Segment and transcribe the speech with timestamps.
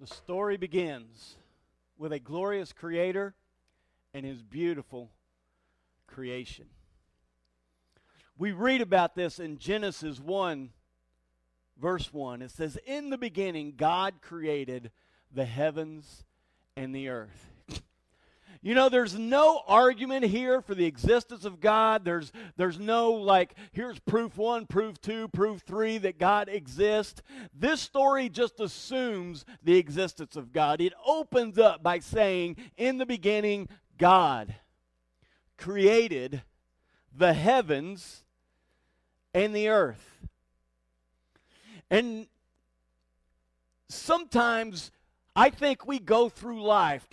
[0.00, 1.36] The story begins
[1.96, 3.34] with a glorious creator
[4.12, 5.10] and his beautiful
[6.06, 6.66] creation.
[8.38, 10.70] We read about this in Genesis 1,
[11.80, 12.42] verse 1.
[12.42, 14.90] It says, In the beginning, God created
[15.32, 16.24] the heavens
[16.76, 17.55] and the earth.
[18.66, 22.04] You know, there's no argument here for the existence of God.
[22.04, 27.22] There's, there's no, like, here's proof one, proof two, proof three that God exists.
[27.54, 30.80] This story just assumes the existence of God.
[30.80, 33.68] It opens up by saying, in the beginning,
[33.98, 34.52] God
[35.56, 36.42] created
[37.16, 38.24] the heavens
[39.32, 40.26] and the earth.
[41.88, 42.26] And
[43.88, 44.90] sometimes
[45.36, 47.06] I think we go through life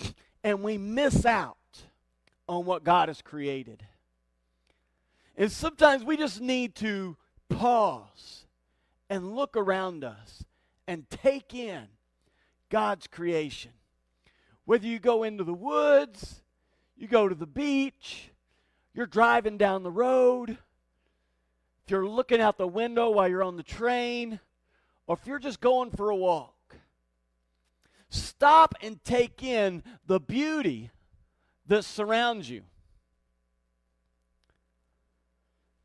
[0.43, 1.57] and we miss out
[2.47, 3.85] on what God has created.
[5.37, 7.17] And sometimes we just need to
[7.49, 8.45] pause
[9.09, 10.43] and look around us
[10.87, 11.87] and take in
[12.69, 13.71] God's creation.
[14.65, 16.41] Whether you go into the woods,
[16.95, 18.31] you go to the beach,
[18.93, 23.63] you're driving down the road, if you're looking out the window while you're on the
[23.63, 24.39] train,
[25.05, 26.55] or if you're just going for a walk,
[28.43, 30.91] Stop and take in the beauty
[31.65, 32.63] that surrounds you.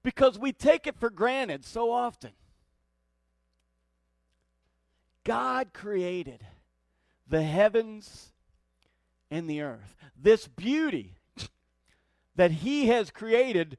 [0.02, 2.32] Because we take it for granted so often.
[5.22, 6.44] God created
[7.28, 8.32] the heavens
[9.30, 9.94] and the earth.
[10.20, 11.14] This beauty
[12.34, 13.78] that He has created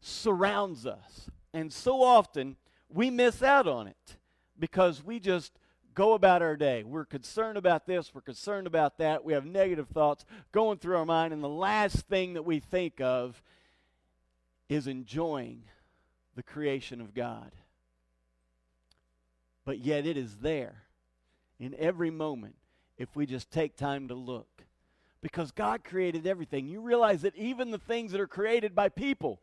[0.00, 1.30] surrounds us.
[1.54, 2.56] And so often
[2.88, 4.16] we miss out on it
[4.58, 5.52] because we just
[5.94, 6.82] go about our day.
[6.82, 9.24] We're concerned about this, we're concerned about that.
[9.24, 13.00] We have negative thoughts going through our mind, and the last thing that we think
[13.00, 13.42] of
[14.68, 15.64] is enjoying
[16.34, 17.52] the creation of God.
[19.64, 20.82] But yet it is there
[21.60, 22.56] in every moment
[22.98, 24.64] if we just take time to look.
[25.20, 26.66] Because God created everything.
[26.66, 29.40] You realize that even the things that are created by people,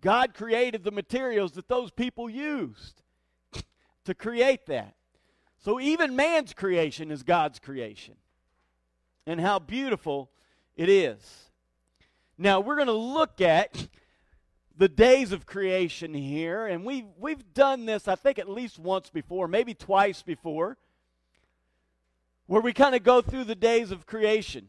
[0.00, 3.02] God created the materials that those people used
[4.06, 4.94] to create that.
[5.64, 8.14] So even man's creation is God's creation.
[9.26, 10.30] And how beautiful
[10.76, 11.50] it is.
[12.38, 13.88] Now we're going to look at
[14.76, 19.08] the days of creation here, and we've, we've done this, I think, at least once
[19.08, 20.76] before, maybe twice before,
[22.46, 24.68] where we kind of go through the days of creation.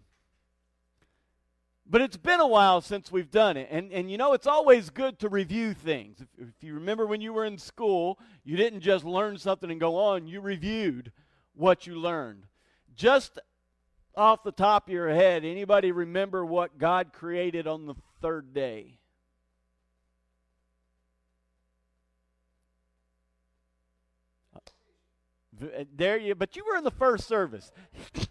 [1.90, 3.70] But it's been a while since we've done it.
[3.72, 6.20] And, and you know, it's always good to review things.
[6.20, 9.80] If, if you remember when you were in school, you didn't just learn something and
[9.80, 11.12] go on, you reviewed
[11.54, 12.44] what you learned.
[12.96, 13.40] Just
[14.16, 19.00] off the top of your head, anybody remember what God created on the third day?
[25.62, 27.72] Uh, there you, but you were in the first service.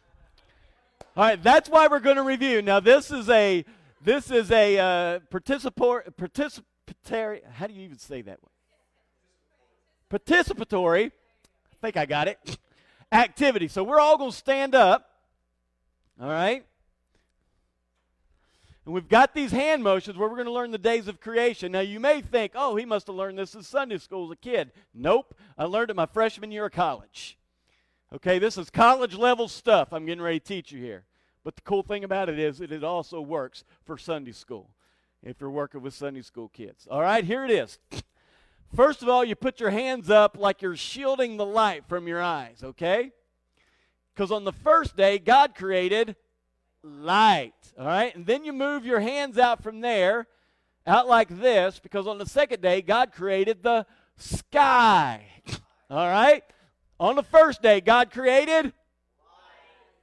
[1.17, 2.61] All right, that's why we're going to review.
[2.61, 3.65] Now, this is a
[4.03, 7.41] this is a uh, participatory.
[7.53, 8.39] How do you even say that?
[8.43, 10.21] one?
[10.21, 11.07] Participatory.
[11.07, 12.59] I think I got it.
[13.11, 13.67] Activity.
[13.69, 15.09] So we're all going to stand up.
[16.21, 16.67] All right.
[18.85, 21.73] And we've got these hand motions where we're going to learn the days of creation.
[21.73, 24.37] Now, you may think, oh, he must have learned this in Sunday school as a
[24.37, 24.71] kid.
[24.93, 25.35] Nope.
[25.57, 27.39] I learned it my freshman year of college.
[28.15, 31.05] Okay, this is college level stuff I'm getting ready to teach you here.
[31.43, 34.71] But the cool thing about it is that it also works for Sunday school
[35.23, 36.87] if you're working with Sunday school kids.
[36.91, 37.79] All right, here it is.
[38.75, 42.21] First of all, you put your hands up like you're shielding the light from your
[42.21, 43.13] eyes, okay?
[44.15, 46.17] Because on the first day, God created
[46.83, 48.15] light, all right?
[48.15, 50.27] And then you move your hands out from there,
[50.87, 53.87] out like this, because on the second day, God created the
[54.17, 55.27] sky,
[55.91, 56.43] all right?
[56.99, 58.73] On the first day, God created.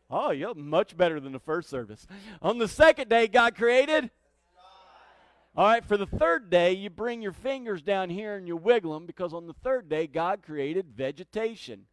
[0.09, 2.05] Oh, you're much better than the first service.
[2.41, 4.11] On the second day, God created.
[5.55, 8.93] All right, for the third day, you bring your fingers down here and you wiggle
[8.93, 11.85] them because on the third day, God created vegetation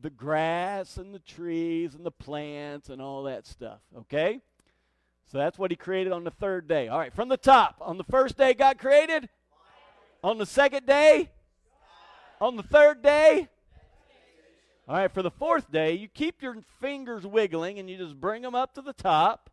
[0.00, 3.80] the grass and the trees and the plants and all that stuff.
[3.96, 4.40] Okay?
[5.30, 6.88] So that's what He created on the third day.
[6.88, 7.76] All right, from the top.
[7.80, 9.28] On the first day, God created.
[10.22, 11.30] On the second day.
[12.40, 13.48] On the third day.
[14.88, 18.42] All right, for the fourth day, you keep your fingers wiggling and you just bring
[18.42, 19.50] them up to the top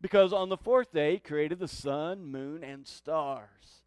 [0.00, 3.82] because on the fourth day, he created the sun, moon, and stars.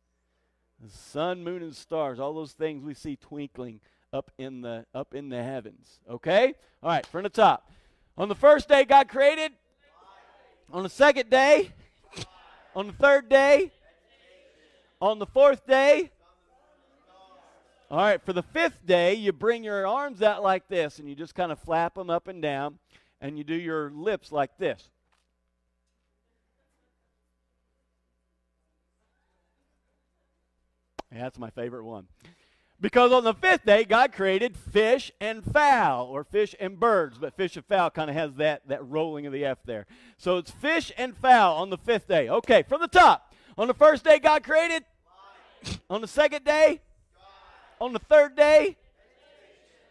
[0.82, 3.80] The sun, moon, and stars, all those things we see twinkling
[4.12, 6.02] up in the up in the heavens.
[6.10, 6.54] Okay?
[6.84, 7.72] All right, from the top.
[8.18, 9.54] On the first day God created.
[10.74, 11.72] On the second day.
[12.76, 13.72] On the third day.
[15.00, 16.12] On the fourth day.
[17.92, 21.16] All right, for the fifth day, you bring your arms out like this and you
[21.16, 22.80] just kind of flap them up and down
[23.22, 24.90] and you do your lips like this.
[31.12, 32.08] Yeah, that's my favorite one.
[32.82, 37.34] Because on the fifth day, God created fish and fowl, or fish and birds, but
[37.38, 39.86] fish and fowl kind of has that, that rolling of the F there.
[40.18, 42.28] So it's fish and fowl on the fifth day.
[42.28, 43.34] Okay, from the top.
[43.58, 44.84] On the first day, God created.
[45.90, 46.82] On the second day.
[47.80, 48.78] On the third day.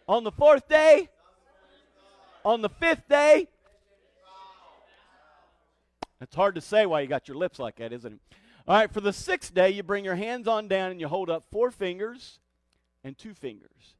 [0.07, 1.09] On the fourth day.
[2.43, 3.47] On the fifth day.
[6.21, 8.19] It's hard to say why you got your lips like that, isn't it?
[8.67, 11.29] All right, for the sixth day, you bring your hands on down and you hold
[11.29, 12.39] up four fingers
[13.03, 13.95] and two fingers.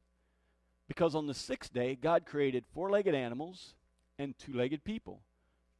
[0.88, 3.74] Because on the sixth day, God created four legged animals
[4.18, 5.20] and two legged people.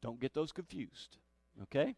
[0.02, 1.16] Don't get those confused.
[1.64, 1.96] Okay?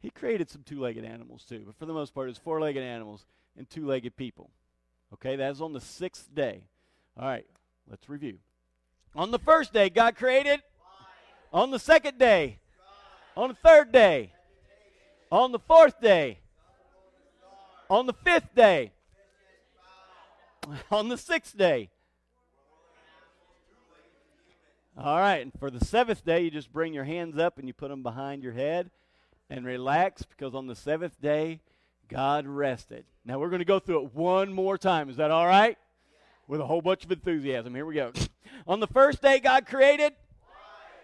[0.00, 2.82] He created some two legged animals too, but for the most part, it's four legged
[2.82, 3.26] animals
[3.56, 4.50] and two legged people.
[5.14, 5.36] Okay?
[5.36, 6.62] That is on the sixth day.
[7.18, 7.46] All right,
[7.90, 8.38] let's review.
[9.14, 10.60] On the first day, God created.
[11.52, 12.58] On the second day.
[13.36, 14.32] On the third day.
[15.30, 16.38] On the fourth day.
[17.90, 18.92] On the fifth day.
[20.90, 21.90] on the sixth day.
[24.96, 27.72] All right, and for the seventh day, you just bring your hands up and you
[27.72, 28.90] put them behind your head
[29.48, 31.60] and relax because on the seventh day,
[32.08, 33.04] God rested.
[33.24, 35.08] Now we're going to go through it one more time.
[35.08, 35.78] Is that all right?
[36.48, 37.74] With a whole bunch of enthusiasm.
[37.74, 38.12] Here we go.
[38.66, 40.12] on the first day, God created.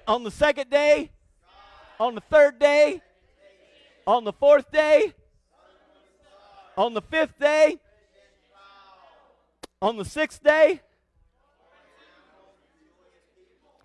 [0.07, 1.11] On the second day.
[1.99, 3.03] On the third day.
[4.07, 5.15] On the fourth day.
[6.77, 7.79] On the fifth day.
[9.81, 10.81] On the sixth day,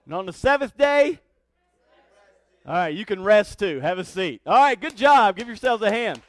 [0.05, 1.19] and on the seventh day,
[2.65, 3.79] all right, you can rest too.
[3.79, 4.41] Have a seat.
[4.45, 5.35] All right, good job.
[5.35, 6.21] Give yourselves a hand.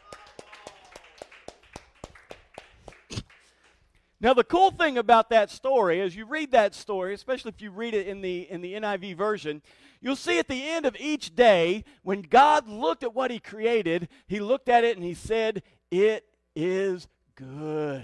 [4.24, 7.70] Now, the cool thing about that story, as you read that story, especially if you
[7.70, 9.60] read it in the, in the NIV version,
[10.00, 14.08] you'll see at the end of each day, when God looked at what He created,
[14.26, 16.24] He looked at it and He said, It
[16.56, 18.02] is good.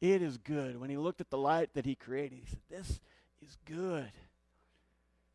[0.00, 0.80] It is good.
[0.80, 3.00] When he looked at the light that he created, he said, This
[3.42, 4.10] is good.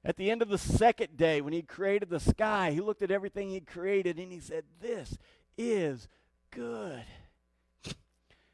[0.03, 3.11] At the end of the second day, when he created the sky, he looked at
[3.11, 5.19] everything he created and he said, This
[5.55, 6.07] is
[6.49, 7.03] good.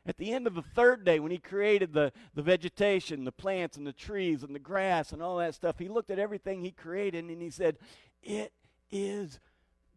[0.05, 3.77] At the end of the third day, when he created the, the vegetation, the plants,
[3.77, 6.71] and the trees, and the grass, and all that stuff, he looked at everything he
[6.71, 7.77] created and he said,
[8.21, 8.51] It
[8.91, 9.39] is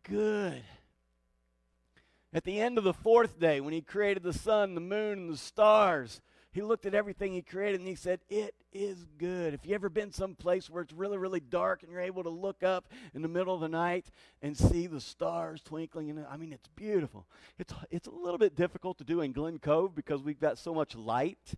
[0.05, 0.63] good.
[2.33, 5.33] At the end of the fourth day, when he created the sun, the moon, and
[5.33, 6.21] the stars,
[6.57, 9.53] he looked at everything he created and he said, It is good.
[9.53, 12.63] If you ever been someplace where it's really, really dark and you're able to look
[12.63, 14.07] up in the middle of the night
[14.41, 17.27] and see the stars twinkling, and I mean, it's beautiful.
[17.59, 20.73] It's, it's a little bit difficult to do in Glen Cove because we've got so
[20.73, 21.57] much light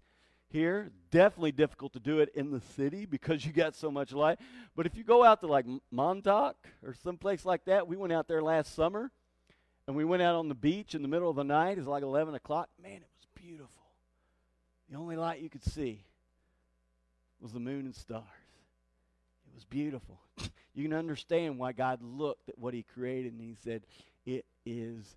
[0.48, 0.90] here.
[1.12, 4.40] Definitely difficult to do it in the city because you got so much light.
[4.74, 8.26] But if you go out to like Montauk or someplace like that, we went out
[8.26, 9.12] there last summer
[9.86, 11.78] and we went out on the beach in the middle of the night.
[11.78, 12.68] It's like 11 o'clock.
[12.82, 13.87] Man, it was beautiful.
[14.90, 16.04] The only light you could see
[17.40, 18.24] was the moon and stars.
[19.46, 20.18] It was beautiful.
[20.74, 23.82] you can understand why God looked at what He created and He said,
[24.24, 25.16] It is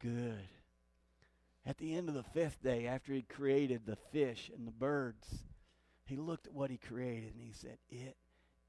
[0.00, 0.48] good.
[1.66, 5.42] At the end of the fifth day, after He created the fish and the birds,
[6.04, 8.16] He looked at what He created and He said, It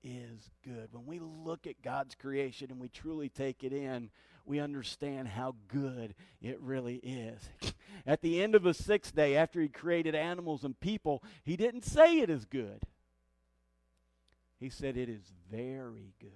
[0.03, 0.89] is good.
[0.93, 4.09] When we look at God's creation and we truly take it in,
[4.45, 7.73] we understand how good it really is.
[8.05, 11.85] At the end of the sixth day, after he created animals and people, he didn't
[11.85, 12.81] say it is good.
[14.59, 16.31] He said it is very good.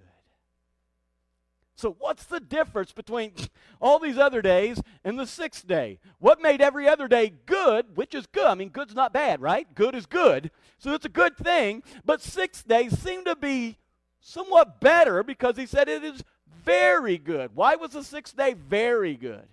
[1.76, 3.32] So, what's the difference between
[3.80, 5.98] all these other days and the sixth day?
[6.18, 8.44] What made every other day good, which is good?
[8.44, 9.66] I mean, good's not bad, right?
[9.74, 10.50] Good is good.
[10.78, 11.82] So, it's a good thing.
[12.04, 13.78] But six days seem to be
[14.20, 16.22] somewhat better because he said it is
[16.64, 17.50] very good.
[17.54, 19.46] Why was the sixth day very good?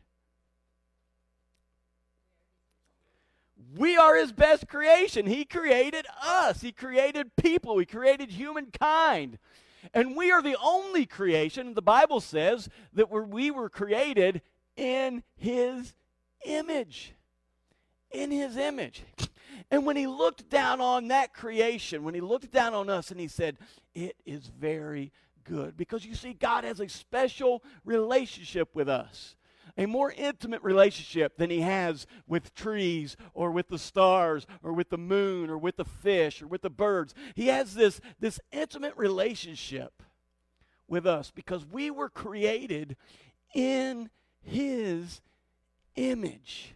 [3.75, 5.25] We are his best creation.
[5.25, 6.61] He created us.
[6.61, 7.77] He created people.
[7.77, 9.37] He created humankind.
[9.93, 14.41] And we are the only creation, the Bible says, that we were created
[14.75, 15.93] in his
[16.45, 17.13] image.
[18.11, 19.03] In his image.
[19.69, 23.19] And when he looked down on that creation, when he looked down on us and
[23.19, 23.57] he said,
[23.93, 25.11] It is very
[25.47, 25.77] good.
[25.77, 29.35] Because you see, God has a special relationship with us,
[29.77, 34.89] a more intimate relationship than He has with trees or with the stars or with
[34.89, 37.13] the moon or with the fish or with the birds.
[37.35, 40.03] He has this, this intimate relationship
[40.87, 42.95] with us because we were created
[43.53, 44.09] in
[44.41, 45.21] His
[45.95, 46.73] image.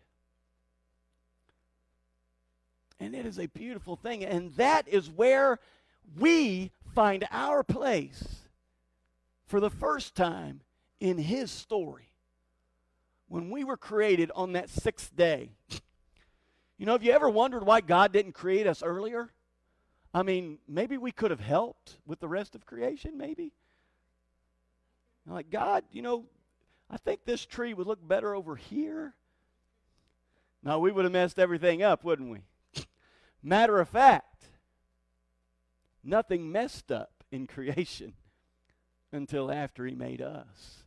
[2.99, 4.23] And it is a beautiful thing.
[4.23, 5.59] And that is where
[6.19, 8.41] we find our place
[9.51, 10.61] for the first time
[11.01, 12.13] in His story.
[13.27, 15.51] When we were created on that sixth day.
[16.77, 19.29] You know, have you ever wondered why God didn't create us earlier?
[20.13, 23.51] I mean, maybe we could have helped with the rest of creation, maybe.
[25.27, 26.25] Like, God, you know,
[26.89, 29.13] I think this tree would look better over here.
[30.63, 32.39] No, we would have messed everything up, wouldn't we?
[33.43, 34.45] Matter of fact,
[36.03, 38.13] nothing messed up in creation
[39.11, 40.83] until after he made us.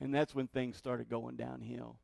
[0.00, 1.96] And that's when things started going downhill.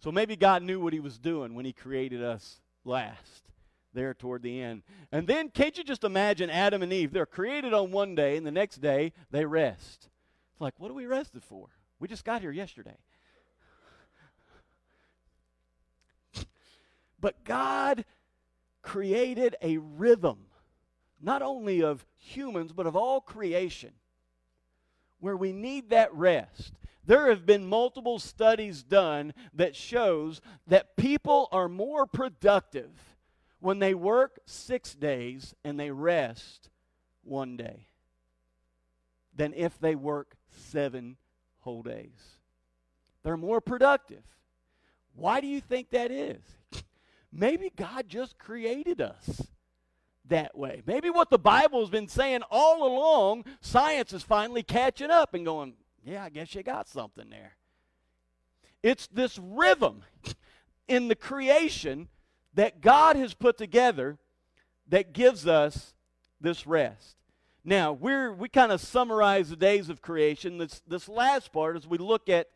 [0.00, 3.44] So maybe God knew what he was doing when he created us last,
[3.92, 4.82] there toward the end.
[5.10, 7.12] And then, can't you just imagine Adam and Eve?
[7.12, 10.08] They're created on one day, and the next day they rest.
[10.52, 11.68] It's like, what are we rested for?
[11.98, 12.96] We just got here yesterday.
[17.20, 18.04] But God
[18.82, 20.46] created a rhythm,
[21.20, 23.92] not only of humans, but of all creation,
[25.20, 26.72] where we need that rest.
[27.04, 32.90] There have been multiple studies done that shows that people are more productive
[33.60, 36.70] when they work 6 days and they rest
[37.24, 37.86] one day
[39.34, 40.36] than if they work
[40.70, 41.16] 7
[41.60, 42.38] whole days.
[43.22, 44.22] They're more productive.
[45.14, 46.42] Why do you think that is?
[47.32, 49.42] Maybe God just created us
[50.28, 50.82] that way.
[50.86, 55.44] Maybe what the Bible has been saying all along, science is finally catching up and
[55.44, 57.56] going, yeah, I guess you got something there.
[58.82, 60.02] It's this rhythm
[60.86, 62.08] in the creation
[62.54, 64.18] that God has put together
[64.88, 65.94] that gives us
[66.40, 67.16] this rest.
[67.64, 70.58] Now, we're, we kind of summarize the days of creation.
[70.58, 72.48] This, this last part, as we look at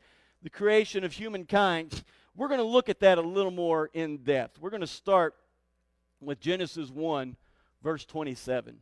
[0.42, 4.58] the creation of humankind, we're going to look at that a little more in depth.
[4.58, 5.34] We're going to start
[6.20, 7.36] with Genesis 1,
[7.82, 8.78] verse 27.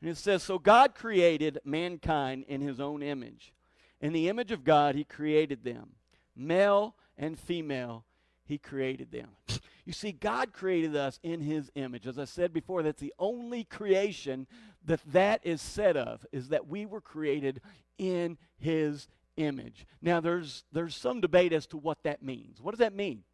[0.00, 3.52] And it says, So God created mankind in his own image.
[4.00, 5.90] In the image of God, he created them.
[6.34, 8.04] Male and female,
[8.44, 9.30] he created them.
[9.86, 12.06] You see, God created us in his image.
[12.06, 14.46] As I said before, that's the only creation
[14.84, 17.60] that that is said of, is that we were created
[17.98, 19.86] in his image.
[20.00, 22.60] Now, there's, there's some debate as to what that means.
[22.60, 23.24] What does that mean?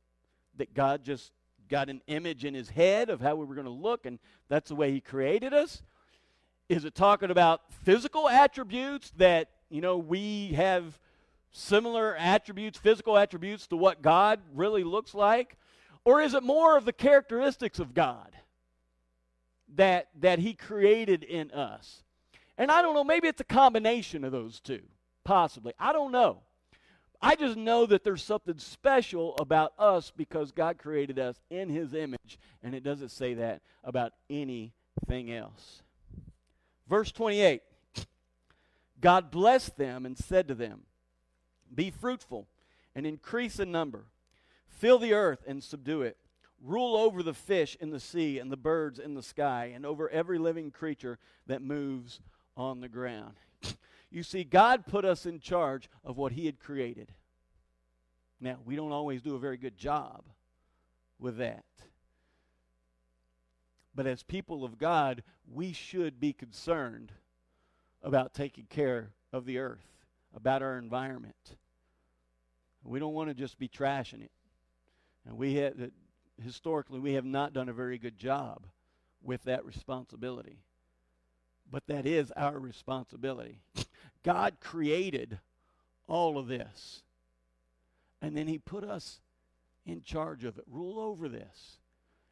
[0.57, 1.33] That God just
[1.69, 4.19] got an image in his head of how we were going to look, and
[4.49, 5.83] that's the way he created us?
[6.69, 10.99] Is it talking about physical attributes that, you know, we have
[11.53, 15.57] similar attributes, physical attributes to what God really looks like?
[16.05, 18.37] Or is it more of the characteristics of God
[19.75, 22.03] that, that he created in us?
[22.59, 24.83] And I don't know, maybe it's a combination of those two.
[25.25, 25.73] Possibly.
[25.79, 26.43] I don't know.
[27.21, 31.95] I just know that there's something special about us because God created us in His
[31.95, 35.83] image, and it doesn't say that about anything else.
[36.89, 37.63] Verse 28
[39.01, 40.83] God blessed them and said to them,
[41.75, 42.47] Be fruitful
[42.95, 44.05] and increase in number,
[44.69, 46.17] fill the earth and subdue it,
[46.63, 50.09] rule over the fish in the sea and the birds in the sky, and over
[50.09, 52.21] every living creature that moves
[52.57, 53.35] on the ground.
[54.11, 57.13] You see, God put us in charge of what He had created.
[58.41, 60.25] Now, we don't always do a very good job
[61.19, 61.65] with that.
[63.95, 67.13] But as people of God, we should be concerned
[68.03, 69.87] about taking care of the earth,
[70.35, 71.57] about our environment.
[72.85, 74.31] We don't want to just be trashing it.
[75.27, 75.75] And we have,
[76.43, 78.67] historically, we have not done a very good job
[79.23, 80.61] with that responsibility.
[81.71, 83.61] But that is our responsibility.
[84.23, 85.39] God created
[86.07, 87.03] all of this.
[88.23, 89.21] And then He put us
[89.85, 90.65] in charge of it.
[90.71, 91.79] Rule over this.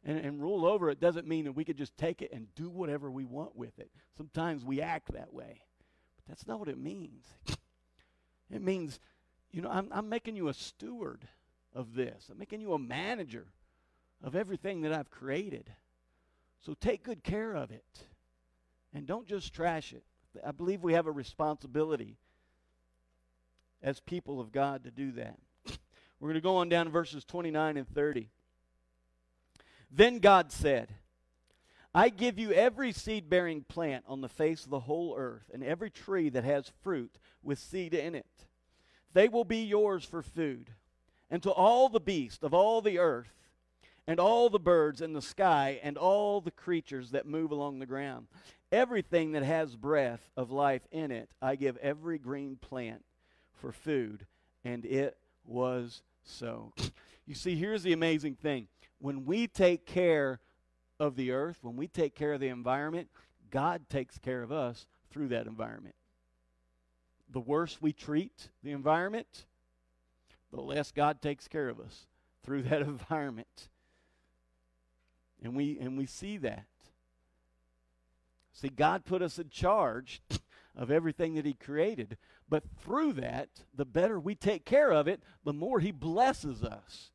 [0.03, 2.69] And, and rule over it doesn't mean that we could just take it and do
[2.69, 3.89] whatever we want with it.
[4.17, 5.61] Sometimes we act that way.
[6.17, 7.25] But that's not what it means.
[8.51, 8.99] It means,
[9.51, 11.27] you know, I'm, I'm making you a steward
[11.73, 13.47] of this, I'm making you a manager
[14.23, 15.71] of everything that I've created.
[16.65, 17.83] So take good care of it.
[18.95, 20.03] And don't just trash it.
[20.43, 22.15] I believe we have a responsibility
[23.83, 25.37] as people of God to do that.
[26.19, 28.29] We're going to go on down to verses 29 and 30.
[29.91, 30.93] Then God said,
[31.93, 35.61] I give you every seed bearing plant on the face of the whole earth, and
[35.61, 38.25] every tree that has fruit with seed in it.
[39.13, 40.71] They will be yours for food.
[41.29, 43.33] And to all the beasts of all the earth,
[44.07, 47.85] and all the birds in the sky, and all the creatures that move along the
[47.85, 48.27] ground,
[48.75, 53.03] everything that has breath of life in it, I give every green plant
[53.53, 54.27] for food.
[54.63, 56.73] And it was So,
[57.25, 58.67] you see, here's the amazing thing.
[58.99, 60.39] When we take care
[60.99, 63.09] of the earth, when we take care of the environment,
[63.51, 65.95] God takes care of us through that environment.
[67.31, 69.45] The worse we treat the environment,
[70.51, 72.07] the less God takes care of us
[72.43, 73.69] through that environment.
[75.43, 76.65] And we and we see that.
[78.55, 80.21] See, God put us in charge
[80.77, 82.17] of everything that He created.
[82.47, 87.11] But through that, the better we take care of it, the more He blesses us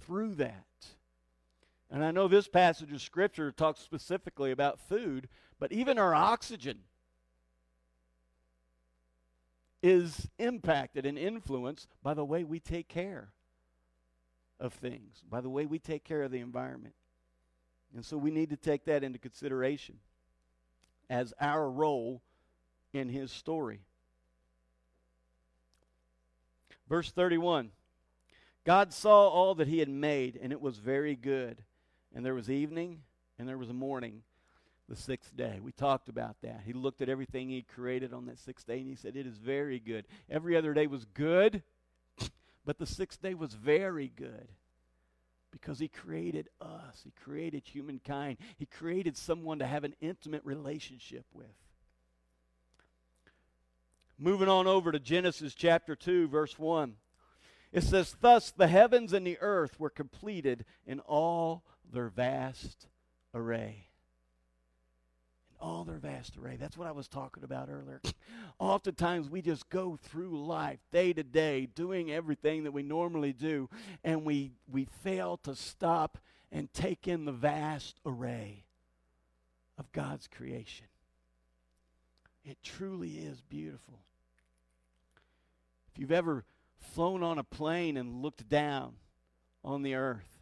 [0.00, 0.64] through that.
[1.90, 5.28] And I know this passage of Scripture talks specifically about food,
[5.58, 6.78] but even our oxygen
[9.82, 13.32] is impacted and influenced by the way we take care
[14.60, 16.94] of things, by the way we take care of the environment.
[17.96, 19.96] And so we need to take that into consideration
[21.12, 22.22] as our role
[22.94, 23.80] in his story.
[26.88, 27.70] Verse 31
[28.64, 31.62] God saw all that he had made, and it was very good.
[32.14, 33.00] And there was evening,
[33.38, 34.22] and there was morning
[34.88, 35.58] the sixth day.
[35.60, 36.62] We talked about that.
[36.64, 39.36] He looked at everything he created on that sixth day, and he said, It is
[39.36, 40.06] very good.
[40.30, 41.62] Every other day was good,
[42.64, 44.48] but the sixth day was very good
[45.52, 47.02] because he created us.
[47.04, 48.38] He created humankind.
[48.56, 51.46] He created someone to have an intimate relationship with.
[54.18, 56.94] Moving on over to Genesis chapter 2, verse 1.
[57.72, 62.86] It says, Thus the heavens and the earth were completed in all their vast
[63.34, 63.88] array.
[65.62, 66.56] All their vast array.
[66.56, 68.00] That's what I was talking about earlier.
[68.58, 73.70] Oftentimes we just go through life day to day doing everything that we normally do,
[74.02, 76.18] and we, we fail to stop
[76.50, 78.64] and take in the vast array
[79.78, 80.86] of God's creation.
[82.44, 84.00] It truly is beautiful.
[85.92, 86.44] If you've ever
[86.80, 88.94] flown on a plane and looked down
[89.64, 90.40] on the earth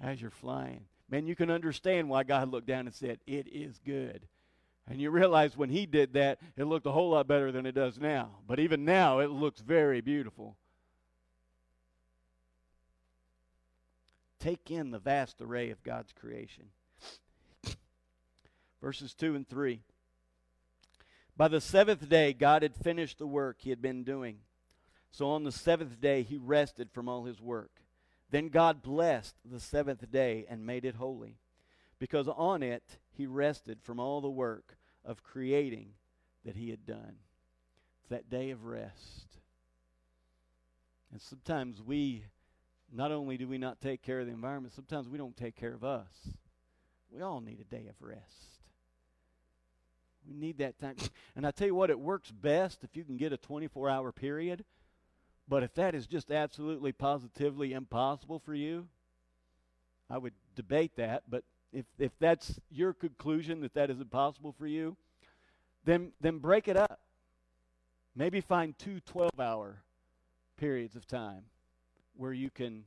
[0.00, 3.78] as you're flying, man, you can understand why God looked down and said, It is
[3.84, 4.26] good.
[4.90, 7.72] And you realize when he did that, it looked a whole lot better than it
[7.72, 8.30] does now.
[8.46, 10.56] But even now, it looks very beautiful.
[14.40, 16.64] Take in the vast array of God's creation.
[18.82, 19.80] Verses 2 and 3.
[21.36, 24.38] By the seventh day, God had finished the work he had been doing.
[25.12, 27.70] So on the seventh day, he rested from all his work.
[28.30, 31.36] Then God blessed the seventh day and made it holy,
[31.98, 35.90] because on it he rested from all the work of creating
[36.44, 37.16] that he had done.
[38.00, 39.38] It's that day of rest.
[41.10, 42.24] And sometimes we,
[42.92, 45.74] not only do we not take care of the environment, sometimes we don't take care
[45.74, 46.08] of us.
[47.10, 48.22] We all need a day of rest.
[50.26, 50.96] We need that time.
[51.36, 54.12] And I tell you what, it works best if you can get a 24 hour
[54.12, 54.64] period
[55.48, 58.88] but if that is just absolutely positively impossible for you,
[60.08, 61.24] I would debate that.
[61.28, 64.96] But if, if that's your conclusion that that is impossible for you,
[65.84, 67.00] then, then break it up.
[68.14, 69.82] Maybe find two 12 hour
[70.58, 71.44] periods of time
[72.14, 72.84] where you can,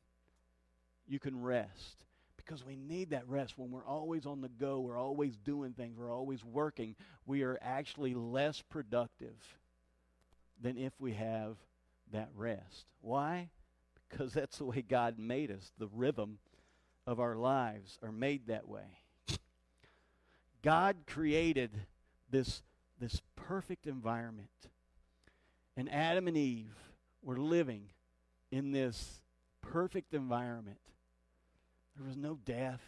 [1.08, 2.06] you can rest.
[2.38, 5.98] Because we need that rest when we're always on the go, we're always doing things,
[5.98, 6.96] we're always working.
[7.26, 9.34] We are actually less productive
[10.62, 11.58] than if we have
[12.12, 12.86] that rest.
[13.02, 13.50] Why?
[14.08, 15.72] Because that's the way God made us.
[15.80, 16.38] The rhythm
[17.08, 19.00] of our lives are made that way.
[20.62, 21.72] God created
[22.30, 22.64] this,
[23.00, 24.50] this perfect environment.
[25.78, 26.76] And Adam and Eve
[27.22, 27.90] were living
[28.52, 29.22] in this
[29.62, 30.80] perfect environment.
[31.96, 32.82] There was no death,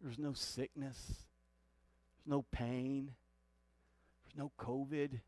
[0.00, 5.20] there was no sickness, there was no pain, there was no COVID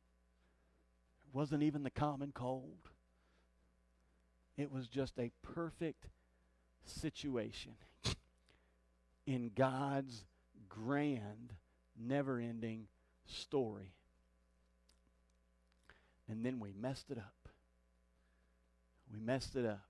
[1.32, 2.90] it wasn't even the common cold.
[4.58, 6.04] It was just a perfect
[6.86, 7.72] situation
[9.26, 10.24] in God's
[10.68, 11.52] grand,
[11.98, 12.86] never ending
[13.26, 13.92] story.
[16.28, 17.48] And then we messed it up.
[19.12, 19.80] We messed it up.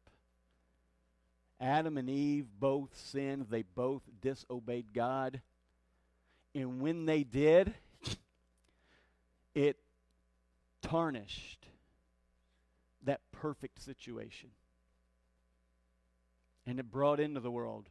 [1.60, 3.46] Adam and Eve both sinned.
[3.48, 5.40] They both disobeyed God.
[6.54, 7.72] And when they did,
[9.54, 9.76] it
[10.82, 11.66] tarnished
[13.04, 14.50] that perfect situation.
[16.66, 17.88] And it brought into the world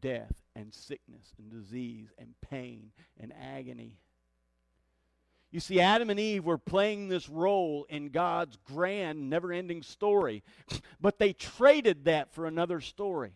[0.00, 3.98] death and sickness and disease and pain and agony.
[5.50, 10.42] You see, Adam and Eve were playing this role in God's grand, never ending story,
[11.00, 13.32] but they traded that for another story.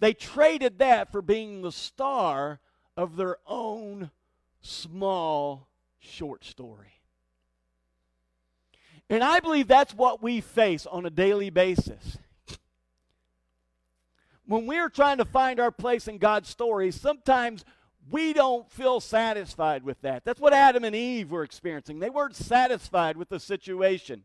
[0.00, 2.58] They traded that for being the star
[2.96, 4.10] of their own
[4.60, 5.68] small
[6.00, 7.00] short story.
[9.08, 12.18] And I believe that's what we face on a daily basis.
[14.46, 17.64] When we're trying to find our place in God's story, sometimes
[18.10, 20.24] we don't feel satisfied with that.
[20.24, 22.00] That's what Adam and Eve were experiencing.
[22.00, 24.24] They weren't satisfied with the situation.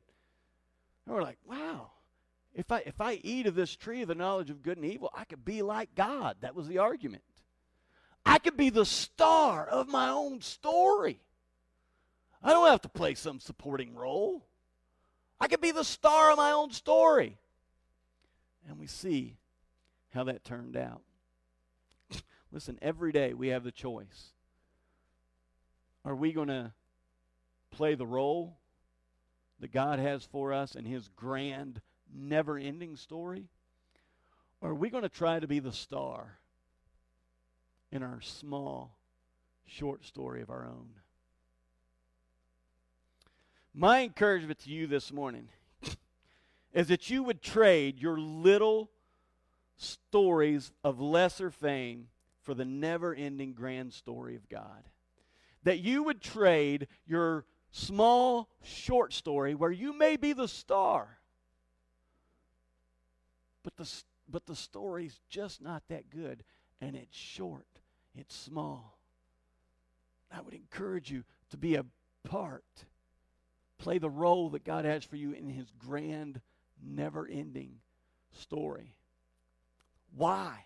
[1.06, 1.92] They were like, wow,
[2.54, 5.12] if I, if I eat of this tree of the knowledge of good and evil,
[5.14, 6.38] I could be like God.
[6.42, 7.24] That was the argument.
[8.26, 11.22] I could be the star of my own story.
[12.44, 14.46] I don't have to play some supporting role.
[15.40, 17.38] I could be the star of my own story.
[18.68, 19.38] And we see
[20.18, 21.04] how that turned out.
[22.52, 24.34] Listen, every day we have the choice.
[26.04, 26.74] Are we going to
[27.70, 28.58] play the role
[29.60, 33.46] that God has for us in His grand, never ending story?
[34.60, 36.40] Or are we going to try to be the star
[37.92, 38.98] in our small,
[39.68, 40.90] short story of our own?
[43.72, 45.50] My encouragement to you this morning
[46.74, 48.90] is that you would trade your little
[49.78, 52.08] stories of lesser fame
[52.42, 54.90] for the never ending grand story of God.
[55.64, 61.20] That you would trade your small, short story where you may be the star,
[63.64, 66.44] but the, but the story's just not that good,
[66.82, 67.68] and it's short,
[68.16, 68.98] it's small.
[70.32, 71.86] I would encourage you to be a
[72.24, 72.64] part,
[73.78, 76.42] play the role that God has for you in His grand,
[76.82, 77.80] never ending
[78.32, 78.97] story.
[80.18, 80.66] Why?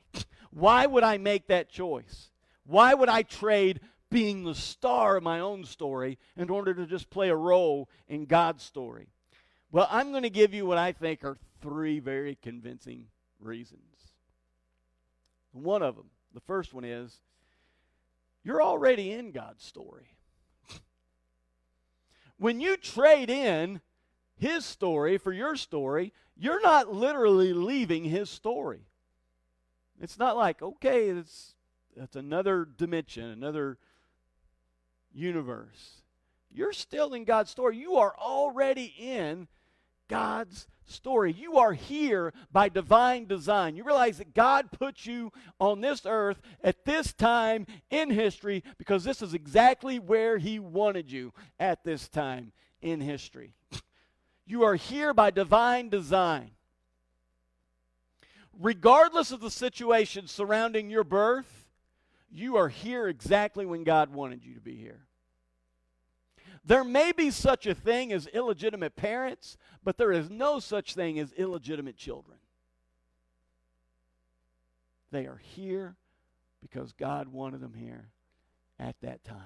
[0.52, 2.30] Why would I make that choice?
[2.66, 7.10] Why would I trade being the star of my own story in order to just
[7.10, 9.10] play a role in God's story?
[9.72, 13.08] Well, I'm going to give you what I think are three very convincing
[13.40, 13.82] reasons.
[15.54, 17.20] One of them, the first one is
[18.44, 20.16] you're already in God's story.
[22.38, 23.82] when you trade in
[24.36, 28.88] his story for your story, you're not literally leaving his story.
[30.02, 31.54] It's not like, okay, it's,
[31.96, 33.78] it's another dimension, another
[35.14, 36.02] universe.
[36.50, 37.78] You're still in God's story.
[37.78, 39.48] You are already in
[40.08, 41.32] God's story.
[41.32, 43.76] You are here by divine design.
[43.76, 49.04] You realize that God put you on this earth at this time in history because
[49.04, 53.54] this is exactly where He wanted you at this time in history.
[54.44, 56.52] You are here by divine design
[58.62, 61.66] regardless of the situation surrounding your birth,
[62.30, 65.08] you are here exactly when God wanted you to be here.
[66.64, 71.18] There may be such a thing as illegitimate parents, but there is no such thing
[71.18, 72.38] as illegitimate children.
[75.12, 75.96] They are here
[76.62, 78.10] because God wanted them here
[78.80, 79.38] at that time.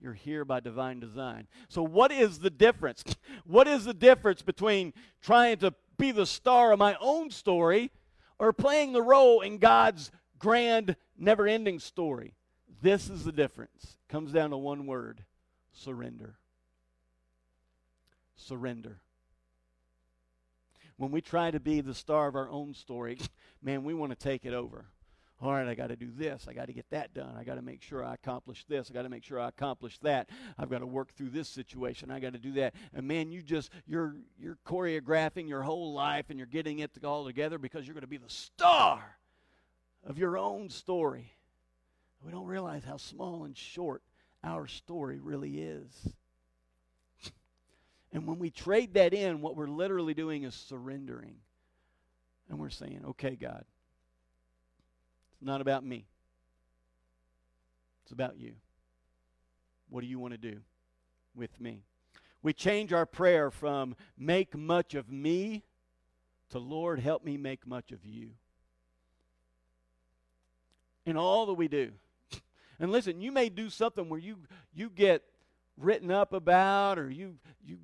[0.00, 1.46] You're here by divine design.
[1.68, 3.04] So, what is the difference?
[3.44, 7.90] What is the difference between trying to be the star of my own story
[8.38, 12.34] or playing the role in God's grand, never ending story.
[12.82, 13.98] This is the difference.
[14.08, 15.24] It comes down to one word
[15.72, 16.36] surrender.
[18.34, 19.00] Surrender.
[20.96, 23.18] When we try to be the star of our own story,
[23.62, 24.86] man, we want to take it over
[25.42, 26.46] all right, I got to do this.
[26.48, 27.34] I got to get that done.
[27.38, 28.90] I got to make sure I accomplish this.
[28.90, 30.28] I got to make sure I accomplish that.
[30.58, 32.10] I've got to work through this situation.
[32.10, 32.74] I got to do that.
[32.92, 37.24] And man, you just you're you're choreographing your whole life and you're getting it all
[37.24, 39.02] together because you're going to be the star
[40.06, 41.32] of your own story.
[42.22, 44.02] We don't realize how small and short
[44.44, 46.08] our story really is.
[48.12, 51.36] And when we trade that in, what we're literally doing is surrendering.
[52.48, 53.64] And we're saying, okay, God,
[55.40, 56.06] not about me,
[58.02, 58.54] it's about you.
[59.88, 60.60] What do you want to do
[61.34, 61.82] with me?
[62.42, 65.64] We change our prayer from make much of me
[66.50, 68.30] to Lord, help me make much of you.
[71.06, 71.92] In all that we do.
[72.78, 74.38] And listen, you may do something where you
[74.72, 75.22] you get
[75.76, 77.76] written up about or you you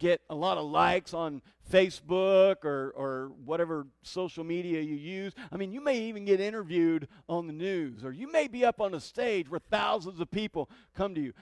[0.00, 5.32] get a lot of likes on Facebook or, or whatever social media you use.
[5.52, 8.80] I mean, you may even get interviewed on the news, or you may be up
[8.80, 11.32] on a stage where thousands of people come to you.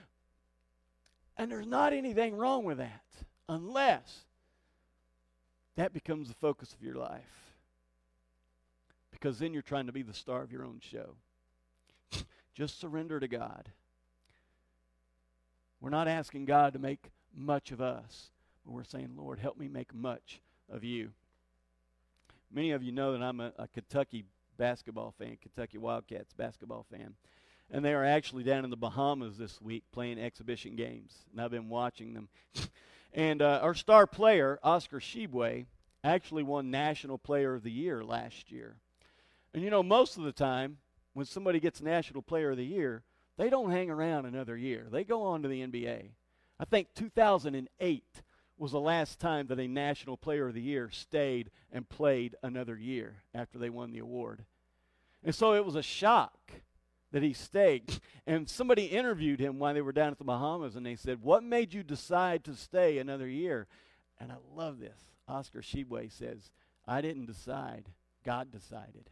[1.39, 3.05] And there's not anything wrong with that
[3.49, 4.27] unless
[5.77, 7.55] that becomes the focus of your life.
[9.13, 11.15] Because then you're trying to be the star of your own show.
[12.55, 13.71] Just surrender to God.
[15.81, 18.31] We're not asking God to make much of us
[18.73, 21.11] we're saying, Lord, help me make much of you.
[22.53, 24.25] Many of you know that I'm a, a Kentucky
[24.57, 27.15] basketball fan, Kentucky Wildcats basketball fan.
[27.71, 31.13] And they are actually down in the Bahamas this week playing exhibition games.
[31.33, 32.29] And I've been watching them.
[33.15, 35.65] And uh, our star player, Oscar Tshiebwe,
[36.05, 38.77] actually won National Player of the Year last year.
[39.55, 40.77] And you know, most of the time,
[41.15, 43.03] when somebody gets National Player of the Year,
[43.37, 44.87] they don't hang around another year.
[44.91, 46.11] They go on to the NBA.
[46.61, 48.05] I think 2008
[48.59, 52.77] was the last time that a National Player of the Year stayed and played another
[52.77, 54.45] year after they won the award.
[55.25, 56.53] And so it was a shock
[57.13, 58.01] that he stayed.
[58.27, 61.43] And somebody interviewed him while they were down at the Bahamas, and they said, What
[61.43, 63.67] made you decide to stay another year?
[64.21, 64.99] And I love this.
[65.27, 66.51] Oscar Tshiebwe says,
[66.87, 67.87] I didn't decide,
[68.25, 69.11] God decided.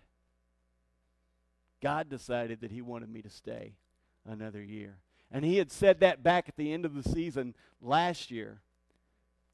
[1.83, 3.77] God decided that he wanted me to stay
[4.27, 4.99] another year.
[5.31, 8.61] And he had said that back at the end of the season last year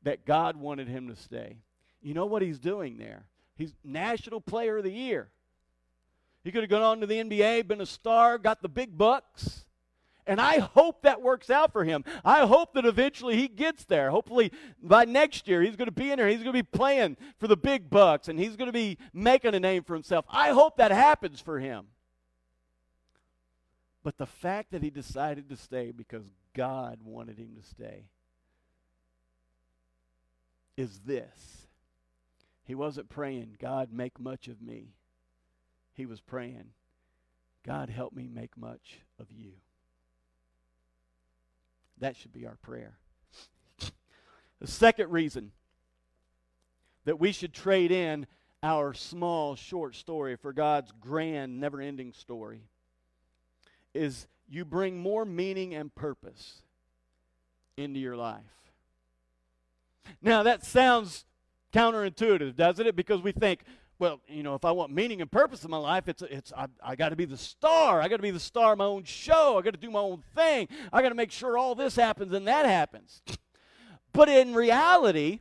[0.03, 1.59] that God wanted him to stay.
[2.01, 3.25] You know what he's doing there?
[3.57, 5.29] He's National Player of the Year.
[6.43, 9.65] He could have gone on to the NBA, been a star, got the big bucks.
[10.27, 12.05] And I hope that works out for him.
[12.25, 14.11] I hope that eventually he gets there.
[14.11, 16.29] Hopefully by next year he's going to be in there.
[16.29, 19.55] He's going to be playing for the big bucks and he's going to be making
[19.55, 20.25] a name for himself.
[20.29, 21.87] I hope that happens for him.
[24.05, 28.05] But the fact that he decided to stay because God wanted him to stay
[30.77, 31.67] is this.
[32.65, 34.95] He wasn't praying, God, make much of me.
[35.95, 36.71] He was praying,
[37.65, 39.53] God, help me make much of you.
[41.99, 42.99] That should be our prayer.
[44.61, 45.51] The second reason
[47.05, 48.29] that we should trade in
[48.63, 52.61] our small, short story for God's grand, never ending story
[53.93, 56.63] is you bring more meaning and purpose
[57.77, 58.62] into your life.
[60.21, 61.25] Now, that sounds
[61.73, 62.97] counterintuitive, doesn't it?
[62.97, 63.61] Because we think,
[63.99, 66.67] well, you know, if I want meaning and purpose in my life, it's it's I,
[66.83, 68.01] I got to be the star.
[68.01, 69.59] I got to be the star of my own show.
[69.59, 70.69] I got to do my own thing.
[70.93, 73.23] I got to make sure all this happens and that happens.
[74.13, 75.41] but in reality,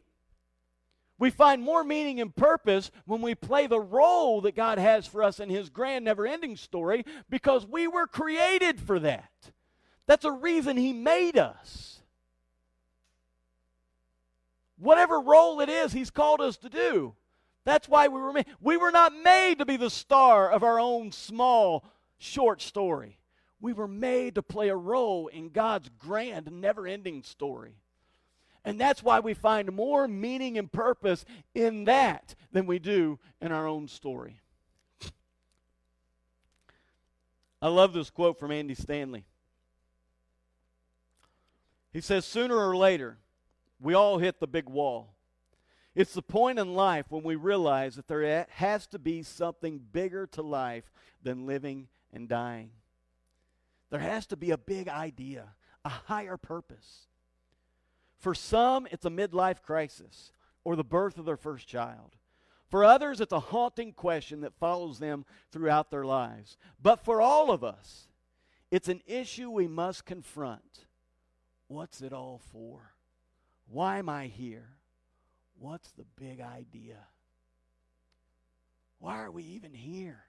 [1.17, 5.24] we find more meaning and purpose when we play the role that God has for
[5.24, 9.32] us in His grand, never ending story because we were created for that.
[10.08, 12.01] That's a reason He made us.
[14.82, 17.13] Whatever role it is He's called us to do.
[17.63, 18.48] That's why we were made.
[18.60, 21.86] We were not made to be the star of our own small,
[22.17, 23.20] short story.
[23.60, 27.76] We were made to play a role in God's grand, never ending story.
[28.65, 33.52] And that's why we find more meaning and purpose in that than we do in
[33.52, 34.39] our own story.
[37.62, 39.26] I love this quote from Andy Stanley.
[41.94, 43.20] He says, Sooner or later,
[43.82, 45.15] we all hit the big wall.
[45.94, 50.26] It's the point in life when we realize that there has to be something bigger
[50.28, 50.91] to life
[51.22, 52.72] than living and dying.
[53.89, 55.50] There has to be a big idea,
[55.84, 57.08] a higher purpose.
[58.17, 60.32] For some, it's a midlife crisis
[60.63, 62.15] or the birth of their first child.
[62.70, 66.56] For others, it's a haunting question that follows them throughout their lives.
[66.82, 68.08] But for all of us,
[68.70, 70.86] it's an issue we must confront.
[71.67, 72.94] What's it all for?
[73.72, 74.68] Why am I here?
[75.58, 76.98] What's the big idea?
[79.00, 80.26] Why are we even here?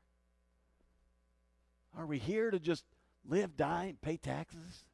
[1.97, 2.85] Are we here to just
[3.29, 4.85] live, die, and pay taxes?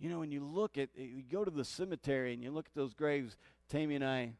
[0.00, 2.74] You know, when you look at, you go to the cemetery and you look at
[2.74, 3.36] those graves,
[3.68, 4.32] Tammy and I,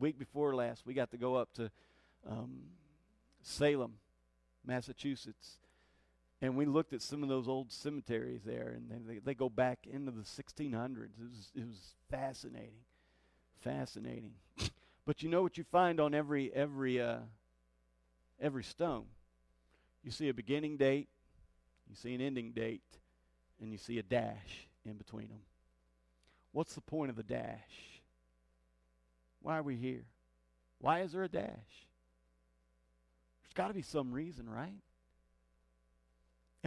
[0.00, 1.70] week before last, we got to go up to
[2.26, 2.62] um,
[3.42, 3.98] Salem,
[4.64, 5.58] Massachusetts,
[6.40, 9.80] and we looked at some of those old cemeteries there, and they, they go back
[9.90, 10.72] into the 1600s.
[10.72, 12.84] It was, it was fascinating,
[13.60, 14.32] fascinating.
[15.04, 17.18] but you know what you find on every every uh,
[18.40, 19.06] every stone?
[20.04, 21.08] You see a beginning date,
[21.88, 22.82] you see an ending date,
[23.60, 25.40] and you see a dash in between them.
[26.52, 28.00] What's the point of the dash?
[29.42, 30.04] Why are we here?
[30.80, 31.42] Why is there a dash?
[33.42, 34.80] There's got to be some reason, right?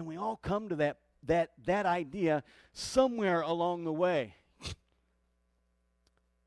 [0.02, 4.34] And we all come to that, that, that idea somewhere along the way.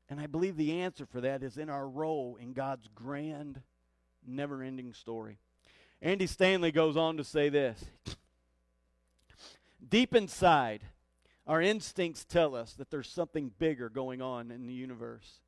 [0.09, 3.61] And I believe the answer for that is in our role in God's grand,
[4.27, 5.39] never ending story.
[6.01, 7.85] Andy Stanley goes on to say this
[9.87, 10.81] Deep inside,
[11.47, 15.39] our instincts tell us that there's something bigger going on in the universe.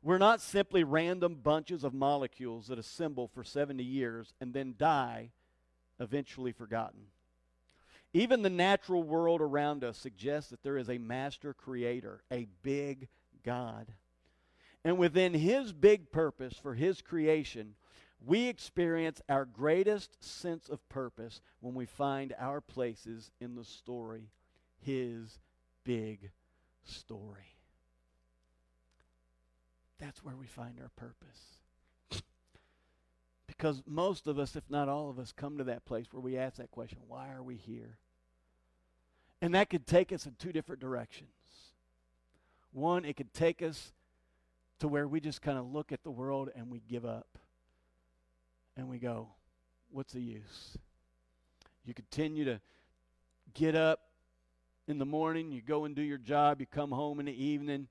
[0.00, 5.32] We're not simply random bunches of molecules that assemble for 70 years and then die,
[5.98, 7.08] eventually forgotten.
[8.14, 13.08] Even the natural world around us suggests that there is a master creator, a big
[13.44, 13.92] God.
[14.84, 17.74] And within his big purpose for his creation,
[18.24, 24.30] we experience our greatest sense of purpose when we find our places in the story,
[24.80, 25.38] his
[25.84, 26.30] big
[26.84, 27.56] story.
[29.98, 31.57] That's where we find our purpose.
[33.58, 36.38] Because most of us, if not all of us, come to that place where we
[36.38, 37.98] ask that question why are we here?
[39.42, 41.30] And that could take us in two different directions.
[42.72, 43.92] One, it could take us
[44.78, 47.38] to where we just kind of look at the world and we give up.
[48.76, 49.28] And we go,
[49.90, 50.78] what's the use?
[51.84, 52.60] You continue to
[53.54, 54.00] get up
[54.86, 57.88] in the morning, you go and do your job, you come home in the evening,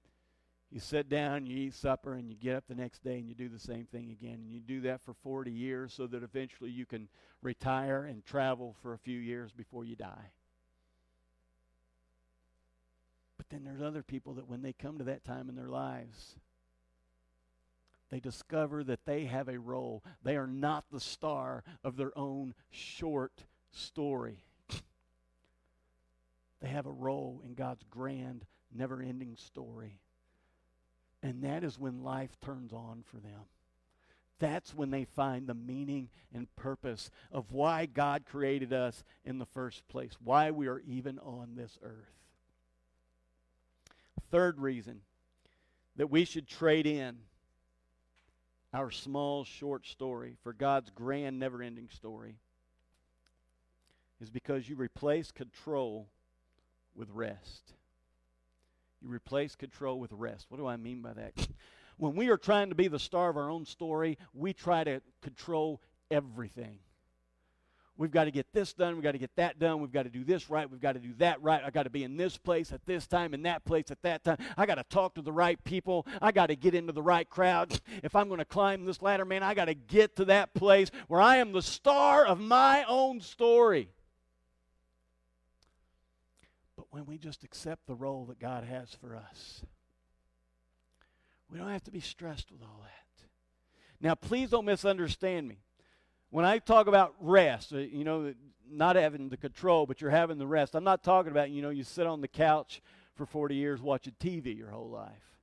[0.70, 3.36] you sit down, you eat supper, and you get up the next day and you
[3.36, 4.40] do the same thing again.
[4.44, 7.08] And you do that for 40 years so that eventually you can
[7.42, 10.32] retire and travel for a few years before you die.
[13.38, 16.36] But then there's other people that when they come to that time in their lives,
[18.10, 20.04] they discover that they have a role.
[20.24, 24.44] They are not the star of their own short story.
[26.62, 30.02] they have a role in God's grand, never ending story.
[31.24, 33.42] And that is when life turns on for them.
[34.40, 39.48] That's when they find the meaning and purpose of why God created us in the
[39.48, 42.14] first place, why we are even on this earth.
[44.30, 45.02] Third reason
[45.96, 47.18] that we should trade in
[48.74, 52.36] our small, short story for God's grand, never ending story
[54.22, 56.08] is because you replace control
[56.96, 57.74] with rest.
[59.02, 60.48] You replace control with rest.
[60.50, 61.48] What do I mean by that?
[61.98, 65.02] when we are trying to be the star of our own story, we try to
[65.22, 66.80] control everything.
[67.98, 68.94] We've got to get this done.
[68.94, 69.82] We've got to get that done.
[69.82, 70.70] We've got to do this right.
[70.70, 71.64] We've got to do that right.
[71.66, 74.24] I got to be in this place at this time, in that place at that
[74.24, 74.38] time.
[74.56, 76.06] I got to talk to the right people.
[76.22, 77.80] I got to get into the right crowd.
[78.04, 80.92] If I'm going to climb this ladder, man, I got to get to that place
[81.08, 83.90] where I am the star of my own story.
[86.76, 89.62] But when we just accept the role that God has for us,
[91.48, 93.26] we don't have to be stressed with all that.
[94.02, 95.60] Now, please don't misunderstand me
[96.32, 98.34] when I talk about rest, uh, you know,
[98.68, 101.70] not having the control, but you're having the rest, I'm not talking about, you know,
[101.70, 102.82] you sit on the couch
[103.14, 105.38] for 40 years watching TV your whole life.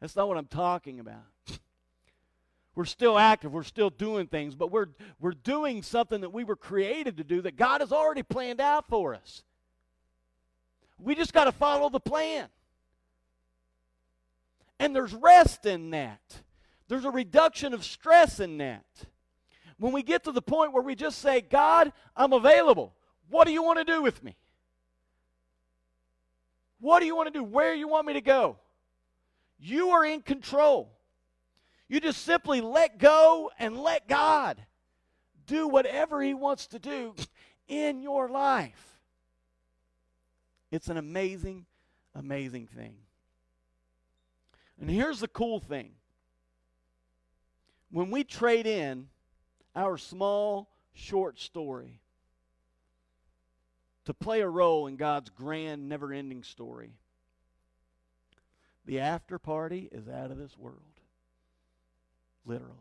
[0.00, 1.22] That's not what I'm talking about.
[2.74, 6.56] We're still active, we're still doing things, but we're, we're doing something that we were
[6.56, 9.42] created to do that God has already planned out for us.
[10.98, 12.48] We just got to follow the plan.
[14.78, 16.20] And there's rest in that.
[16.88, 18.84] There's a reduction of stress in that
[19.78, 22.94] when we get to the point where we just say, God, I'm available.
[23.30, 24.36] What do you want to do with me?
[26.80, 27.44] What do you want to do?
[27.44, 28.56] Where do you want me to go?
[29.58, 30.92] You are in control.
[31.88, 34.62] You just simply let go and let God
[35.46, 37.14] do whatever He wants to do
[37.66, 38.97] in your life.
[40.70, 41.66] It's an amazing,
[42.14, 42.94] amazing thing.
[44.80, 45.92] And here's the cool thing
[47.90, 49.08] when we trade in
[49.74, 52.00] our small, short story
[54.04, 56.92] to play a role in God's grand, never ending story.
[58.84, 60.80] The after party is out of this world.
[62.46, 62.72] Literally.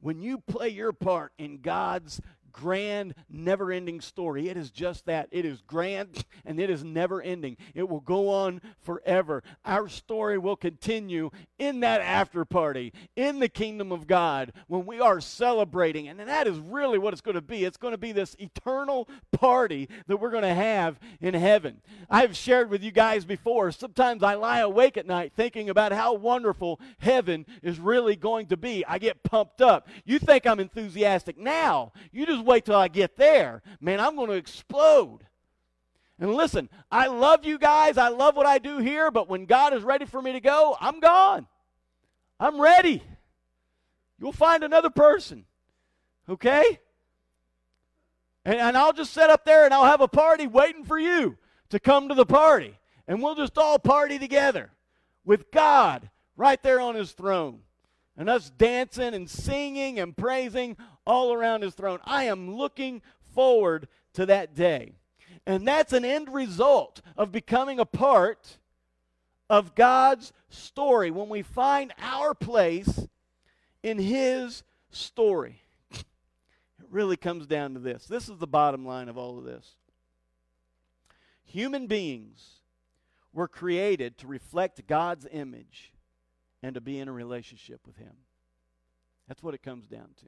[0.00, 2.20] When you play your part in God's
[2.52, 4.48] grand, never ending story.
[4.48, 5.28] It is just that.
[5.30, 7.56] It is grand and it is never ending.
[7.74, 9.42] It will go on forever.
[9.64, 15.00] Our story will continue in that after party, in the kingdom of God, when we
[15.00, 16.08] are celebrating.
[16.08, 17.64] And that is really what it's going to be.
[17.64, 21.80] It's going to be this eternal party that we're going to have in heaven.
[22.10, 26.14] I've shared with you guys before, sometimes I lie awake at night thinking about how
[26.14, 28.84] wonderful heaven is really going to be.
[28.86, 29.88] I get pumped up.
[30.04, 31.92] You think I'm enthusiastic now.
[32.10, 33.62] You just wait till I get there.
[33.80, 35.20] Man, I'm going to explode.
[36.18, 37.98] And listen, I love you guys.
[37.98, 40.76] I love what I do here, but when God is ready for me to go,
[40.80, 41.46] I'm gone.
[42.38, 43.02] I'm ready.
[44.18, 45.44] You'll find another person.
[46.28, 46.78] Okay?
[48.44, 51.36] And, and I'll just sit up there and I'll have a party waiting for you
[51.70, 52.78] to come to the party.
[53.08, 54.70] And we'll just all party together
[55.24, 57.60] with God right there on his throne
[58.16, 60.76] and us dancing and singing and praising
[61.06, 61.98] all around his throne.
[62.04, 63.02] I am looking
[63.34, 64.92] forward to that day.
[65.46, 68.58] And that's an end result of becoming a part
[69.50, 73.06] of God's story when we find our place
[73.82, 75.62] in his story.
[75.90, 76.04] It
[76.90, 78.06] really comes down to this.
[78.06, 79.76] This is the bottom line of all of this.
[81.44, 82.60] Human beings
[83.32, 85.92] were created to reflect God's image
[86.62, 88.14] and to be in a relationship with Him.
[89.26, 90.26] That's what it comes down to.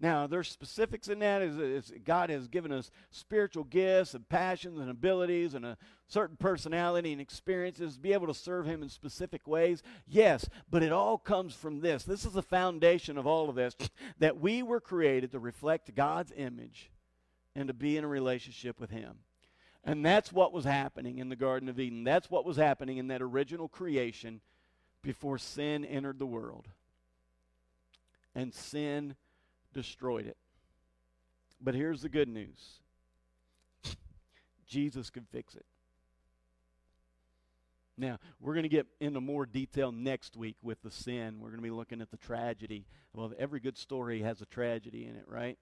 [0.00, 1.42] Now, there's specifics in that.
[1.42, 5.76] Is, God has given us spiritual gifts and passions and abilities and a
[6.08, 9.82] certain personality and experiences to be able to serve Him in specific ways.
[10.06, 12.04] Yes, but it all comes from this.
[12.04, 13.76] This is the foundation of all of this
[14.18, 16.90] that we were created to reflect God's image
[17.54, 19.18] and to be in a relationship with Him.
[19.84, 22.04] And that's what was happening in the Garden of Eden.
[22.04, 24.40] That's what was happening in that original creation
[25.02, 26.68] before sin entered the world.
[28.34, 29.16] And sin
[29.72, 30.36] destroyed it.
[31.60, 32.78] But here's the good news
[34.66, 35.66] Jesus can fix it.
[37.98, 41.38] Now, we're going to get into more detail next week with the sin.
[41.38, 42.86] We're going to be looking at the tragedy.
[43.12, 45.58] Well, every good story has a tragedy in it, right?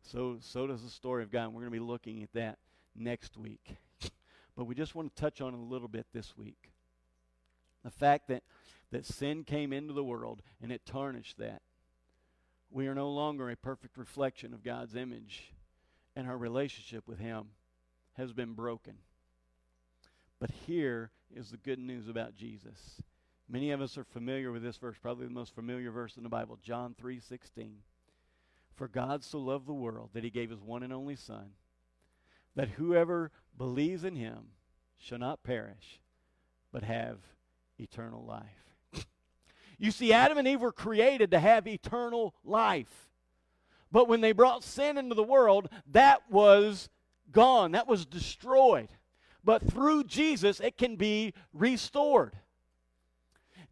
[0.00, 1.44] So, so does the story of God.
[1.44, 2.58] And we're going to be looking at that
[2.96, 3.76] next week.
[4.56, 6.70] But we just want to touch on a little bit this week.
[7.82, 8.44] The fact that,
[8.92, 11.60] that sin came into the world and it tarnished that.
[12.74, 15.52] We are no longer a perfect reflection of God's image,
[16.16, 17.50] and our relationship with Him
[18.14, 18.94] has been broken.
[20.40, 23.00] But here is the good news about Jesus.
[23.48, 26.28] Many of us are familiar with this verse, probably the most familiar verse in the
[26.28, 27.84] Bible, John 3:16.
[28.74, 31.52] For God so loved the world that he gave his one and only son,
[32.56, 34.48] that whoever believes in him
[34.98, 36.00] shall not perish,
[36.72, 37.20] but have
[37.78, 38.73] eternal life.
[39.78, 43.10] You see, Adam and Eve were created to have eternal life.
[43.90, 46.88] But when they brought sin into the world, that was
[47.30, 48.88] gone, that was destroyed.
[49.44, 52.34] But through Jesus, it can be restored.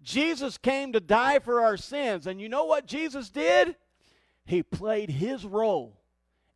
[0.02, 2.26] Jesus came to die for our sins.
[2.26, 3.76] And you know what Jesus did?
[4.44, 6.00] He played his role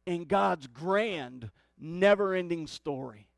[0.05, 3.29] in God's grand, never ending story.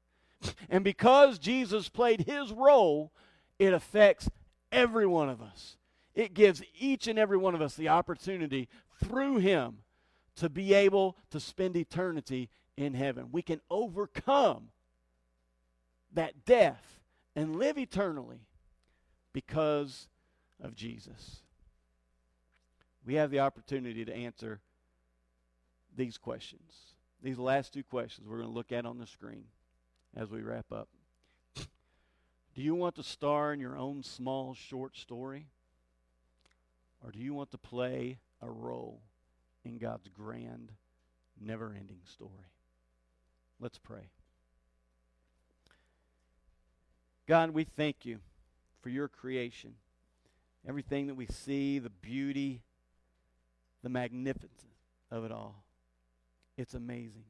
[0.68, 3.12] And because Jesus played his role,
[3.58, 4.30] it affects
[4.70, 5.76] every one of us.
[6.18, 8.68] It gives each and every one of us the opportunity
[9.04, 9.78] through Him
[10.34, 13.28] to be able to spend eternity in heaven.
[13.30, 14.70] We can overcome
[16.12, 16.98] that death
[17.36, 18.40] and live eternally
[19.32, 20.08] because
[20.60, 21.36] of Jesus.
[23.06, 24.58] We have the opportunity to answer
[25.96, 26.72] these questions.
[27.22, 29.44] These last two questions we're going to look at on the screen
[30.16, 30.88] as we wrap up.
[31.54, 35.46] Do you want to star in your own small short story?
[37.04, 39.00] Or do you want to play a role
[39.64, 40.72] in God's grand,
[41.40, 42.52] never ending story?
[43.60, 44.10] Let's pray.
[47.26, 48.18] God, we thank you
[48.80, 49.74] for your creation.
[50.66, 52.62] Everything that we see, the beauty,
[53.82, 54.64] the magnificence
[55.10, 55.64] of it all.
[56.56, 57.24] It's amazing.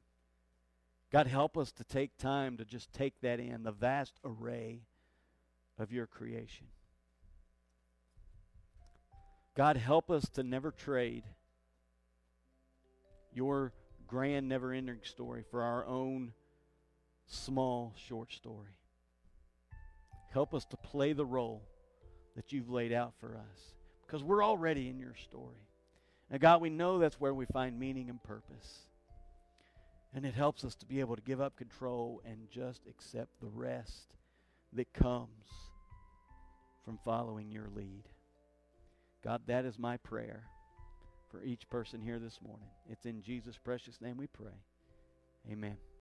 [1.11, 4.83] God, help us to take time to just take that in, the vast array
[5.79, 6.66] of your creation.
[9.59, 11.25] God, help us to never trade
[13.33, 13.73] your
[14.07, 16.33] grand, never ending story for our own
[17.27, 18.77] small, short story.
[20.33, 21.65] Help us to play the role
[22.37, 23.75] that you've laid out for us
[24.07, 25.67] because we're already in your story.
[26.31, 28.83] And God, we know that's where we find meaning and purpose.
[30.15, 33.49] And it helps us to be able to give up control and just accept the
[33.49, 34.15] rest
[34.75, 35.49] that comes
[36.85, 38.05] from following your lead.
[39.25, 40.45] God, that is my prayer
[41.31, 42.69] for each person here this morning.
[42.89, 44.55] It's in Jesus' precious name we pray.
[45.51, 45.77] Amen.